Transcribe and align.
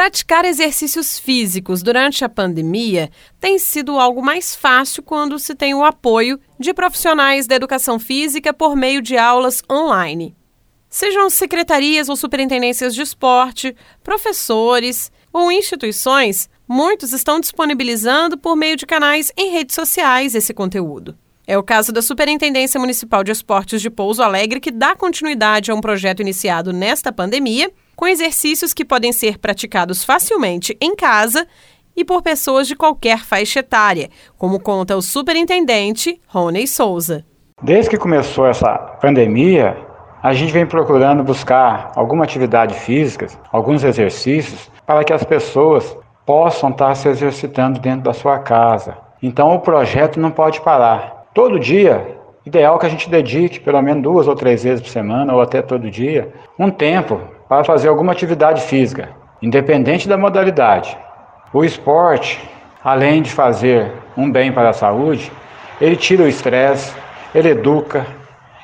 Praticar 0.00 0.46
exercícios 0.46 1.18
físicos 1.18 1.82
durante 1.82 2.24
a 2.24 2.28
pandemia 2.30 3.10
tem 3.38 3.58
sido 3.58 3.98
algo 4.00 4.22
mais 4.22 4.56
fácil 4.56 5.02
quando 5.02 5.38
se 5.38 5.54
tem 5.54 5.74
o 5.74 5.84
apoio 5.84 6.40
de 6.58 6.72
profissionais 6.72 7.46
da 7.46 7.54
educação 7.54 7.98
física 7.98 8.54
por 8.54 8.74
meio 8.74 9.02
de 9.02 9.18
aulas 9.18 9.62
online. 9.70 10.34
Sejam 10.88 11.28
secretarias 11.28 12.08
ou 12.08 12.16
superintendências 12.16 12.94
de 12.94 13.02
esporte, 13.02 13.76
professores 14.02 15.12
ou 15.30 15.52
instituições, 15.52 16.48
muitos 16.66 17.12
estão 17.12 17.38
disponibilizando 17.38 18.38
por 18.38 18.56
meio 18.56 18.76
de 18.76 18.86
canais 18.86 19.30
em 19.36 19.50
redes 19.50 19.74
sociais 19.74 20.34
esse 20.34 20.54
conteúdo. 20.54 21.14
É 21.46 21.58
o 21.58 21.62
caso 21.62 21.92
da 21.92 22.00
Superintendência 22.00 22.80
Municipal 22.80 23.22
de 23.22 23.32
Esportes 23.32 23.82
de 23.82 23.90
Pouso 23.90 24.22
Alegre, 24.22 24.60
que 24.60 24.70
dá 24.70 24.96
continuidade 24.96 25.70
a 25.70 25.74
um 25.74 25.80
projeto 25.82 26.22
iniciado 26.22 26.72
nesta 26.72 27.12
pandemia 27.12 27.70
com 28.00 28.08
exercícios 28.08 28.72
que 28.72 28.82
podem 28.82 29.12
ser 29.12 29.36
praticados 29.36 30.02
facilmente 30.02 30.74
em 30.80 30.96
casa 30.96 31.46
e 31.94 32.02
por 32.02 32.22
pessoas 32.22 32.66
de 32.66 32.74
qualquer 32.74 33.18
faixa 33.18 33.60
etária, 33.60 34.08
como 34.38 34.58
conta 34.58 34.96
o 34.96 35.02
superintendente 35.02 36.18
Rony 36.26 36.66
Souza. 36.66 37.26
Desde 37.62 37.90
que 37.90 37.98
começou 37.98 38.46
essa 38.46 38.72
pandemia, 39.02 39.76
a 40.22 40.32
gente 40.32 40.50
vem 40.50 40.64
procurando 40.64 41.22
buscar 41.22 41.92
alguma 41.94 42.24
atividade 42.24 42.72
física, 42.72 43.26
alguns 43.52 43.84
exercícios, 43.84 44.70
para 44.86 45.04
que 45.04 45.12
as 45.12 45.22
pessoas 45.22 45.94
possam 46.24 46.70
estar 46.70 46.94
se 46.94 47.06
exercitando 47.06 47.78
dentro 47.80 48.04
da 48.04 48.14
sua 48.14 48.38
casa. 48.38 48.96
Então 49.22 49.54
o 49.54 49.60
projeto 49.60 50.18
não 50.18 50.30
pode 50.30 50.62
parar. 50.62 51.26
Todo 51.34 51.60
dia, 51.60 52.16
ideal 52.46 52.78
que 52.78 52.86
a 52.86 52.90
gente 52.90 53.10
dedique 53.10 53.60
pelo 53.60 53.82
menos 53.82 54.02
duas 54.02 54.26
ou 54.26 54.34
três 54.34 54.64
vezes 54.64 54.80
por 54.80 54.88
semana, 54.88 55.34
ou 55.34 55.42
até 55.42 55.60
todo 55.60 55.90
dia, 55.90 56.32
um 56.58 56.70
tempo 56.70 57.20
para 57.50 57.64
fazer 57.64 57.88
alguma 57.88 58.12
atividade 58.12 58.62
física, 58.62 59.08
independente 59.42 60.08
da 60.08 60.16
modalidade. 60.16 60.96
O 61.52 61.64
esporte, 61.64 62.40
além 62.84 63.22
de 63.22 63.32
fazer 63.32 63.90
um 64.16 64.30
bem 64.30 64.52
para 64.52 64.68
a 64.68 64.72
saúde, 64.72 65.32
ele 65.80 65.96
tira 65.96 66.22
o 66.22 66.28
estresse, 66.28 66.94
ele 67.34 67.48
educa, 67.48 68.06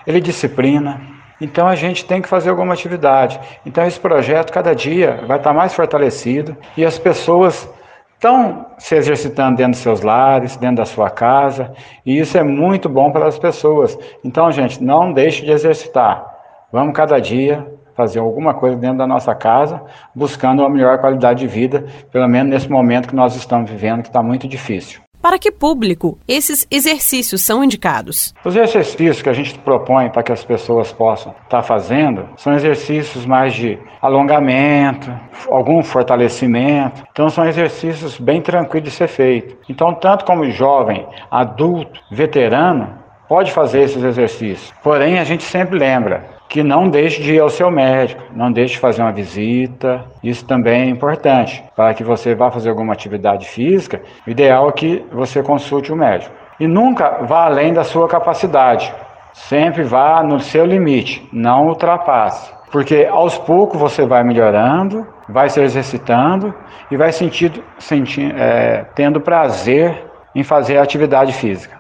ele 0.06 0.20
disciplina. 0.20 1.00
Então 1.40 1.66
a 1.66 1.74
gente 1.74 2.04
tem 2.04 2.22
que 2.22 2.28
fazer 2.28 2.48
alguma 2.48 2.74
atividade. 2.74 3.40
Então 3.66 3.84
esse 3.84 3.98
projeto 3.98 4.52
cada 4.52 4.72
dia 4.72 5.20
vai 5.26 5.38
estar 5.38 5.52
mais 5.52 5.74
fortalecido 5.74 6.56
e 6.76 6.84
as 6.84 6.96
pessoas 6.96 7.68
estão 8.14 8.66
se 8.78 8.94
exercitando 8.94 9.56
dentro 9.56 9.72
dos 9.72 9.80
seus 9.80 10.00
lares, 10.00 10.56
dentro 10.56 10.76
da 10.76 10.84
sua 10.84 11.10
casa, 11.10 11.72
e 12.04 12.20
isso 12.20 12.38
é 12.38 12.44
muito 12.44 12.88
bom 12.88 13.10
para 13.10 13.26
as 13.26 13.36
pessoas. 13.36 13.98
Então, 14.22 14.52
gente, 14.52 14.80
não 14.80 15.12
deixe 15.12 15.44
de 15.44 15.50
exercitar. 15.50 16.24
Vamos 16.70 16.94
cada 16.94 17.20
dia 17.20 17.66
fazer 17.96 18.18
alguma 18.18 18.54
coisa 18.54 18.76
dentro 18.76 18.98
da 18.98 19.06
nossa 19.06 19.34
casa, 19.34 19.82
buscando 20.14 20.60
uma 20.60 20.68
melhor 20.68 20.98
qualidade 20.98 21.40
de 21.40 21.46
vida, 21.46 21.86
pelo 22.12 22.28
menos 22.28 22.50
nesse 22.50 22.70
momento 22.70 23.08
que 23.08 23.16
nós 23.16 23.34
estamos 23.34 23.70
vivendo, 23.70 24.02
que 24.02 24.08
está 24.08 24.22
muito 24.22 24.46
difícil. 24.46 25.00
Para 25.26 25.40
que 25.40 25.50
público 25.50 26.18
esses 26.28 26.68
exercícios 26.70 27.44
são 27.44 27.64
indicados? 27.64 28.32
Os 28.44 28.54
exercícios 28.54 29.20
que 29.22 29.28
a 29.28 29.32
gente 29.32 29.58
propõe 29.58 30.08
para 30.08 30.22
que 30.22 30.30
as 30.30 30.44
pessoas 30.44 30.92
possam 30.92 31.32
estar 31.32 31.48
tá 31.48 31.62
fazendo 31.62 32.28
são 32.36 32.54
exercícios 32.54 33.26
mais 33.26 33.52
de 33.52 33.76
alongamento, 34.00 35.12
algum 35.50 35.82
fortalecimento. 35.82 37.02
Então, 37.10 37.28
são 37.28 37.44
exercícios 37.44 38.20
bem 38.20 38.40
tranquilos 38.40 38.90
de 38.90 38.94
ser 38.94 39.08
feito. 39.08 39.56
Então, 39.68 39.92
tanto 39.94 40.24
como 40.24 40.48
jovem, 40.50 41.04
adulto, 41.28 42.00
veterano, 42.10 42.96
pode 43.28 43.50
fazer 43.50 43.82
esses 43.82 44.04
exercícios. 44.04 44.72
Porém, 44.82 45.18
a 45.18 45.24
gente 45.24 45.42
sempre 45.42 45.76
lembra 45.76 46.35
que 46.48 46.62
não 46.62 46.88
deixe 46.88 47.22
de 47.22 47.34
ir 47.34 47.40
ao 47.40 47.50
seu 47.50 47.70
médico, 47.70 48.22
não 48.34 48.52
deixe 48.52 48.74
de 48.74 48.80
fazer 48.80 49.02
uma 49.02 49.12
visita. 49.12 50.04
Isso 50.22 50.44
também 50.44 50.82
é 50.82 50.86
importante. 50.86 51.62
Para 51.74 51.94
que 51.94 52.04
você 52.04 52.34
vá 52.34 52.50
fazer 52.50 52.70
alguma 52.70 52.92
atividade 52.92 53.46
física, 53.46 54.00
o 54.26 54.30
ideal 54.30 54.68
é 54.68 54.72
que 54.72 55.04
você 55.12 55.42
consulte 55.42 55.92
o 55.92 55.96
médico. 55.96 56.34
E 56.58 56.66
nunca 56.66 57.22
vá 57.22 57.46
além 57.46 57.72
da 57.72 57.84
sua 57.84 58.08
capacidade. 58.08 58.92
Sempre 59.32 59.82
vá 59.82 60.22
no 60.22 60.40
seu 60.40 60.64
limite, 60.64 61.28
não 61.32 61.66
ultrapasse. 61.66 62.54
Porque 62.70 63.06
aos 63.10 63.36
poucos 63.38 63.78
você 63.78 64.06
vai 64.06 64.24
melhorando, 64.24 65.06
vai 65.28 65.48
se 65.48 65.60
exercitando 65.60 66.54
e 66.90 66.96
vai 66.96 67.12
sentindo, 67.12 67.62
sentindo, 67.78 68.34
é, 68.38 68.86
tendo 68.94 69.20
prazer 69.20 70.04
em 70.34 70.42
fazer 70.42 70.78
a 70.78 70.82
atividade 70.82 71.32
física. 71.32 71.75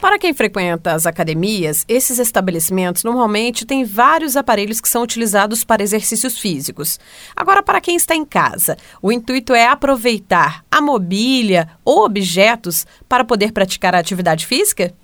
Para 0.00 0.18
quem 0.18 0.32
frequenta 0.32 0.94
as 0.94 1.04
academias, 1.04 1.84
esses 1.86 2.18
estabelecimentos 2.18 3.04
normalmente 3.04 3.66
têm 3.66 3.84
vários 3.84 4.34
aparelhos 4.34 4.80
que 4.80 4.88
são 4.88 5.02
utilizados 5.02 5.62
para 5.62 5.82
exercícios 5.82 6.38
físicos. 6.38 6.98
Agora, 7.36 7.62
para 7.62 7.82
quem 7.82 7.96
está 7.96 8.14
em 8.14 8.24
casa, 8.24 8.78
o 9.02 9.12
intuito 9.12 9.52
é 9.52 9.66
aproveitar 9.66 10.64
a 10.70 10.80
mobília 10.80 11.68
ou 11.84 12.02
objetos 12.06 12.86
para 13.06 13.24
poder 13.24 13.52
praticar 13.52 13.94
a 13.94 13.98
atividade 13.98 14.46
física? 14.46 14.94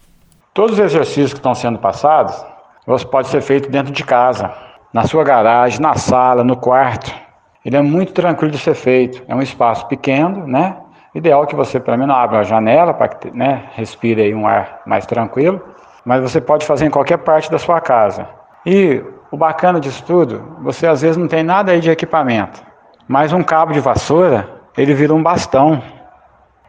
Todos 0.54 0.78
os 0.78 0.84
exercícios 0.84 1.34
que 1.34 1.40
estão 1.40 1.54
sendo 1.54 1.78
passados, 1.78 2.34
pode 3.10 3.28
ser 3.28 3.42
feito 3.42 3.70
dentro 3.70 3.92
de 3.92 4.02
casa, 4.02 4.50
na 4.94 5.06
sua 5.06 5.22
garagem, 5.24 5.78
na 5.78 5.94
sala, 5.94 6.42
no 6.42 6.56
quarto. 6.56 7.12
Ele 7.62 7.76
é 7.76 7.82
muito 7.82 8.14
tranquilo 8.14 8.52
de 8.52 8.58
ser 8.58 8.74
feito. 8.74 9.22
É 9.28 9.34
um 9.34 9.42
espaço 9.42 9.86
pequeno, 9.88 10.46
né? 10.46 10.78
Ideal 11.16 11.46
que 11.46 11.56
você, 11.56 11.80
pelo 11.80 11.96
menos, 11.96 12.14
abra 12.14 12.40
a 12.40 12.42
janela 12.42 12.92
para 12.92 13.08
que 13.08 13.30
né, 13.30 13.70
respire 13.72 14.20
aí 14.20 14.34
um 14.34 14.46
ar 14.46 14.82
mais 14.84 15.06
tranquilo, 15.06 15.62
mas 16.04 16.20
você 16.20 16.42
pode 16.42 16.66
fazer 16.66 16.84
em 16.84 16.90
qualquer 16.90 17.16
parte 17.16 17.50
da 17.50 17.58
sua 17.58 17.80
casa. 17.80 18.28
E 18.66 19.02
o 19.30 19.36
bacana 19.36 19.80
disso 19.80 20.04
tudo, 20.06 20.58
você 20.60 20.86
às 20.86 21.00
vezes 21.00 21.16
não 21.16 21.26
tem 21.26 21.42
nada 21.42 21.72
aí 21.72 21.80
de 21.80 21.90
equipamento, 21.90 22.62
mas 23.08 23.32
um 23.32 23.42
cabo 23.42 23.72
de 23.72 23.80
vassoura, 23.80 24.46
ele 24.76 24.92
vira 24.92 25.14
um 25.14 25.22
bastão. 25.22 25.82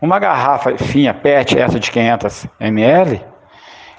Uma 0.01 0.17
garrafa 0.17 0.77
finha 0.77 1.13
PET, 1.13 1.59
essa 1.59 1.77
de 1.77 1.91
500 1.91 2.47
ml, 2.57 3.21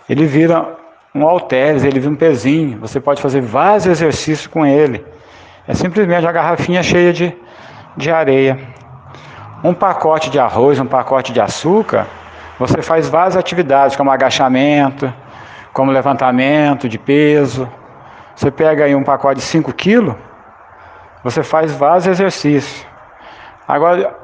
ele 0.08 0.24
vira 0.24 0.78
um 1.14 1.28
halteres, 1.28 1.84
ele 1.84 2.00
vira 2.00 2.10
um 2.10 2.16
pezinho. 2.16 2.78
Você 2.78 2.98
pode 2.98 3.20
fazer 3.20 3.42
vários 3.42 3.84
exercícios 3.84 4.46
com 4.46 4.64
ele. 4.64 5.04
É 5.66 5.74
simplesmente 5.74 6.26
a 6.26 6.32
garrafinha 6.32 6.82
cheia 6.82 7.12
de, 7.12 7.36
de 7.98 8.10
areia 8.10 8.58
um 9.62 9.74
pacote 9.74 10.30
de 10.30 10.38
arroz, 10.38 10.78
um 10.78 10.86
pacote 10.86 11.32
de 11.32 11.40
açúcar, 11.40 12.06
você 12.58 12.82
faz 12.82 13.08
várias 13.08 13.36
atividades, 13.36 13.96
como 13.96 14.10
agachamento, 14.10 15.12
como 15.72 15.92
levantamento 15.92 16.88
de 16.88 16.98
peso. 16.98 17.68
Você 18.34 18.50
pega 18.50 18.84
aí 18.84 18.94
um 18.94 19.04
pacote 19.04 19.36
de 19.36 19.46
5 19.46 19.72
quilos, 19.72 20.14
você 21.22 21.42
faz 21.42 21.72
vários 21.72 22.06
exercícios. 22.06 22.86
Agora, 23.66 24.16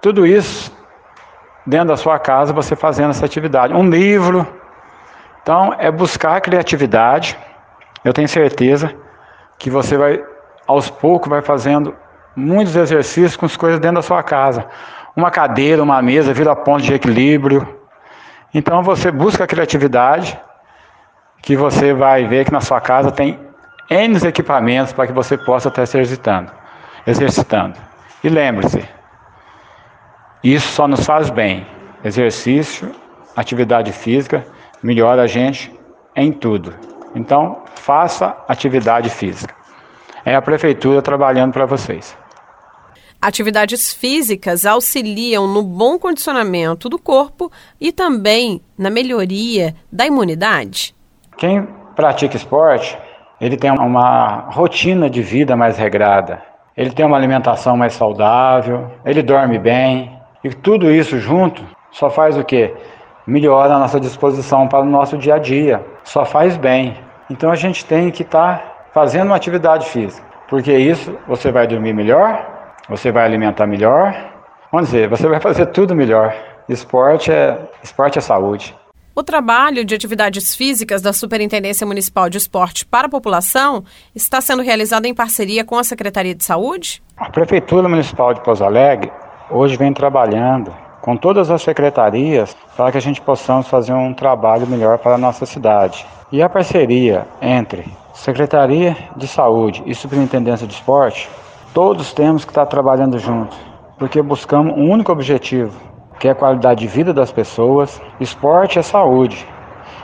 tudo 0.00 0.26
isso 0.26 0.72
dentro 1.66 1.88
da 1.88 1.96
sua 1.96 2.18
casa, 2.18 2.52
você 2.52 2.74
fazendo 2.74 3.10
essa 3.10 3.24
atividade. 3.26 3.74
Um 3.74 3.88
livro. 3.88 4.46
Então, 5.42 5.74
é 5.78 5.90
buscar 5.90 6.40
criatividade. 6.40 7.36
Eu 8.04 8.12
tenho 8.12 8.28
certeza 8.28 8.94
que 9.58 9.68
você 9.68 9.96
vai, 9.96 10.22
aos 10.66 10.88
poucos, 10.88 11.28
vai 11.28 11.42
fazendo 11.42 11.94
muitos 12.34 12.76
exercícios 12.76 13.36
com 13.36 13.46
as 13.46 13.56
coisas 13.56 13.80
dentro 13.80 13.96
da 13.96 14.02
sua 14.02 14.22
casa. 14.22 14.66
Uma 15.16 15.30
cadeira, 15.30 15.82
uma 15.82 16.00
mesa, 16.00 16.32
vira 16.32 16.54
ponto 16.54 16.82
de 16.82 16.94
equilíbrio. 16.94 17.66
Então 18.54 18.82
você 18.82 19.10
busca 19.10 19.44
a 19.44 19.46
criatividade, 19.46 20.38
que 21.42 21.56
você 21.56 21.92
vai 21.92 22.26
ver 22.26 22.44
que 22.44 22.52
na 22.52 22.60
sua 22.60 22.80
casa 22.80 23.10
tem 23.10 23.38
N 23.88 24.16
equipamentos 24.26 24.92
para 24.92 25.06
que 25.06 25.12
você 25.12 25.36
possa 25.36 25.68
estar 25.68 25.82
exercitando. 25.82 26.52
exercitando. 27.06 27.76
E 28.22 28.28
lembre-se, 28.28 28.84
isso 30.44 30.68
só 30.68 30.86
nos 30.86 31.04
faz 31.04 31.30
bem. 31.30 31.66
Exercício, 32.04 32.94
atividade 33.36 33.92
física, 33.92 34.46
melhora 34.82 35.22
a 35.22 35.26
gente 35.26 35.74
em 36.14 36.32
tudo. 36.32 36.74
Então, 37.14 37.62
faça 37.74 38.36
atividade 38.46 39.10
física. 39.10 39.54
É 40.24 40.34
a 40.34 40.42
prefeitura 40.42 41.02
trabalhando 41.02 41.52
para 41.52 41.66
vocês. 41.66 42.16
Atividades 43.22 43.92
físicas 43.92 44.64
auxiliam 44.64 45.46
no 45.46 45.62
bom 45.62 45.98
condicionamento 45.98 46.88
do 46.88 46.98
corpo 46.98 47.52
e 47.78 47.92
também 47.92 48.62
na 48.78 48.88
melhoria 48.88 49.74
da 49.92 50.06
imunidade. 50.06 50.94
Quem 51.36 51.68
pratica 51.94 52.36
esporte, 52.36 52.96
ele 53.38 53.58
tem 53.58 53.70
uma 53.70 54.48
rotina 54.50 55.10
de 55.10 55.20
vida 55.20 55.54
mais 55.54 55.76
regrada. 55.76 56.40
Ele 56.74 56.90
tem 56.90 57.04
uma 57.04 57.16
alimentação 57.16 57.76
mais 57.76 57.92
saudável, 57.92 58.90
ele 59.04 59.22
dorme 59.22 59.58
bem, 59.58 60.18
e 60.42 60.48
tudo 60.48 60.90
isso 60.90 61.18
junto 61.18 61.62
só 61.92 62.08
faz 62.08 62.38
o 62.38 62.44
quê? 62.44 62.74
Melhora 63.26 63.74
a 63.74 63.78
nossa 63.78 64.00
disposição 64.00 64.66
para 64.66 64.80
o 64.80 64.86
nosso 64.86 65.18
dia 65.18 65.34
a 65.34 65.38
dia, 65.38 65.84
só 66.04 66.24
faz 66.24 66.56
bem. 66.56 66.96
Então 67.28 67.50
a 67.50 67.56
gente 67.56 67.84
tem 67.84 68.10
que 68.10 68.22
estar 68.22 68.58
tá 68.58 68.64
fazendo 68.94 69.26
uma 69.26 69.36
atividade 69.36 69.86
física, 69.90 70.26
porque 70.48 70.72
isso 70.72 71.18
você 71.28 71.52
vai 71.52 71.66
dormir 71.66 71.92
melhor, 71.92 72.59
você 72.88 73.10
vai 73.12 73.24
alimentar 73.24 73.66
melhor. 73.66 74.14
Vamos 74.72 74.90
dizer, 74.90 75.08
você 75.08 75.26
vai 75.28 75.40
fazer 75.40 75.66
tudo 75.66 75.94
melhor. 75.94 76.34
Esporte 76.68 77.32
é, 77.32 77.58
esporte 77.82 78.18
é 78.18 78.20
saúde. 78.20 78.74
O 79.14 79.22
trabalho 79.24 79.84
de 79.84 79.94
atividades 79.94 80.54
físicas 80.54 81.02
da 81.02 81.12
Superintendência 81.12 81.86
Municipal 81.86 82.30
de 82.30 82.38
Esporte 82.38 82.86
para 82.86 83.06
a 83.06 83.10
população 83.10 83.84
está 84.14 84.40
sendo 84.40 84.62
realizado 84.62 85.04
em 85.06 85.14
parceria 85.14 85.64
com 85.64 85.76
a 85.76 85.84
Secretaria 85.84 86.34
de 86.34 86.44
Saúde? 86.44 87.02
A 87.16 87.28
Prefeitura 87.28 87.88
Municipal 87.88 88.32
de 88.32 88.40
Pouso 88.40 88.64
Alegre 88.64 89.10
hoje 89.50 89.76
vem 89.76 89.92
trabalhando 89.92 90.72
com 91.00 91.16
todas 91.16 91.50
as 91.50 91.62
secretarias 91.62 92.56
para 92.76 92.92
que 92.92 92.98
a 92.98 93.00
gente 93.00 93.20
possamos 93.20 93.66
fazer 93.66 93.92
um 93.92 94.14
trabalho 94.14 94.66
melhor 94.66 94.98
para 94.98 95.14
a 95.16 95.18
nossa 95.18 95.44
cidade. 95.44 96.06
E 96.30 96.40
a 96.40 96.48
parceria 96.48 97.26
entre 97.42 97.84
Secretaria 98.14 98.96
de 99.16 99.26
Saúde 99.26 99.82
e 99.86 99.94
Superintendência 99.94 100.66
de 100.66 100.74
Esporte, 100.74 101.28
todos 101.72 102.12
temos 102.12 102.44
que 102.44 102.50
estar 102.50 102.66
trabalhando 102.66 103.18
juntos, 103.18 103.58
porque 103.98 104.20
buscamos 104.20 104.76
um 104.76 104.90
único 104.90 105.12
objetivo, 105.12 105.72
que 106.18 106.28
é 106.28 106.32
a 106.32 106.34
qualidade 106.34 106.80
de 106.80 106.86
vida 106.86 107.12
das 107.12 107.32
pessoas. 107.32 108.00
Esporte 108.20 108.78
é 108.78 108.82
saúde. 108.82 109.46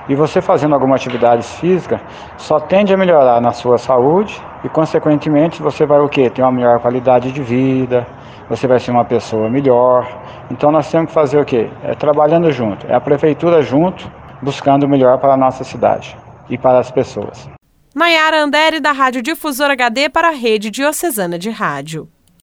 E 0.09 0.15
você 0.15 0.41
fazendo 0.41 0.75
alguma 0.75 0.95
atividade 0.95 1.43
física 1.43 2.01
só 2.37 2.61
tende 2.61 2.95
a 2.95 2.97
melhorar 2.97 3.41
na 3.41 3.53
sua 3.53 3.77
saúde 3.77 4.41
e, 4.63 4.69
consequentemente, 4.69 5.61
você 5.61 5.85
vai 5.85 5.99
o 5.99 6.09
quê? 6.09 6.31
Ter 6.31 6.43
uma 6.43 6.53
melhor 6.53 6.79
qualidade 6.79 7.33
de 7.33 7.43
vida, 7.43 8.07
você 8.49 8.69
vai 8.69 8.79
ser 8.79 8.93
uma 8.93 9.05
pessoa 9.05 9.51
melhor. 9.51 10.07
Então 10.51 10.71
nós 10.71 10.91
temos 10.91 11.09
que 11.09 11.13
fazer 11.13 11.41
o 11.41 11.45
quê? 11.45 11.69
É 11.83 11.95
trabalhando 11.95 12.51
junto, 12.53 12.87
é 12.87 12.95
a 12.95 13.01
prefeitura 13.01 13.63
junto, 13.63 14.09
buscando 14.41 14.85
o 14.85 14.89
melhor 14.89 15.19
para 15.19 15.35
a 15.35 15.37
nossa 15.37 15.65
cidade 15.65 16.17
e 16.49 16.57
para 16.57 16.79
as 16.79 16.91
pessoas. 16.91 17.56
Nayara 17.97 18.43
Andere, 18.43 18.79
da 18.79 18.93
Rádio 18.93 19.23
Difusora 19.23 19.73
HD 19.73 20.11
para 20.13 20.29
a 20.29 20.31
Rede 20.31 20.71
Diocesana 20.71 21.39
de 21.39 21.49
Rádio. 21.49 22.07